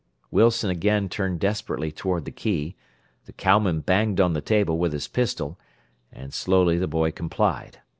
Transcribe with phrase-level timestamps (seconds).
[0.31, 2.75] Wilson again turned desperately toward the key,
[3.25, 5.59] the cowman banged on the table with his pistol,
[6.11, 7.79] and slowly the boy complied.